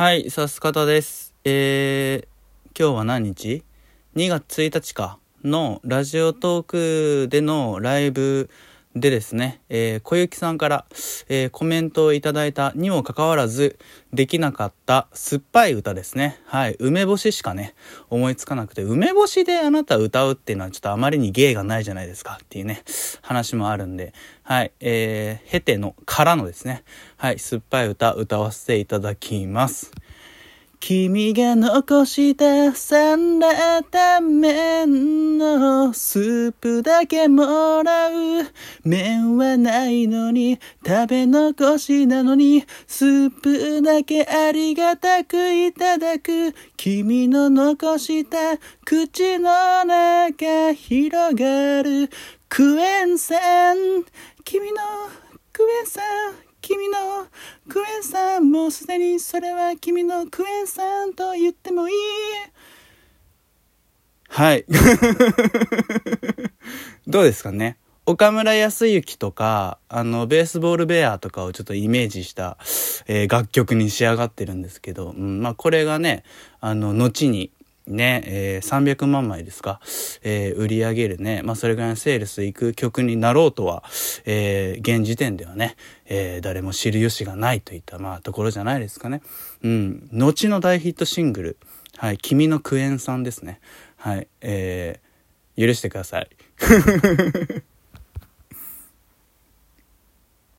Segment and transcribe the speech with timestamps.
[0.00, 1.34] はい、さす方です。
[1.44, 3.62] えー、今日は何日
[4.16, 8.48] ?2 月1日かのラジオトークでのライブ
[8.96, 10.84] でですね、えー、小雪さんから、
[11.28, 13.78] えーコメントをいただいたにもかかわらず、
[14.12, 16.40] できなかった酸っぱい歌ですね。
[16.44, 17.74] はい、梅干ししかね、
[18.08, 22.82] 思いつかなくて、梅干しであなた歌うっていうのはちょっとあまりに芸がないじゃないですかっていうね、
[23.22, 26.82] 話もあるんで、はい、えー、ヘテのからのですね、
[27.16, 29.92] はい、酸っぱい歌歌わせていただきます。
[30.80, 38.12] 君が残したサラダ麺のスープだけもらう
[38.82, 45.70] 麺はないのに食べ残しなのにスープだけありがたくい。
[45.72, 52.08] ただく君の残した口の中広がる
[52.48, 53.76] クエン酸
[54.44, 54.82] 君の
[55.52, 57.26] クエン酸君の
[57.68, 61.96] クエン酸もうすでにそれは君のクエン酸と言ってもいい。
[64.28, 64.64] はい。
[67.06, 67.78] どうですかね？
[68.06, 72.56] 岡村康之とかあのベースボールベアとかをちょっとイメージした、
[73.06, 76.24] えー楽曲に仕上がってるんですけど、うん、まあこれがね
[76.60, 77.52] あの後に
[77.92, 79.80] ね、えー300万枚ですか、
[80.22, 83.84] えー売り上げるね、まあそれぐらいのセールスいく曲になろうとは、
[84.24, 89.22] えー現時点ではね、えー誰も知る由がないといった、まあところじゃないですかね。
[89.62, 90.08] うん。
[90.12, 91.56] 後の大ヒットシングル、
[91.96, 93.60] はい、君のクエン酸ですね。
[93.96, 95.10] はい、えー
[95.56, 96.28] 許してください。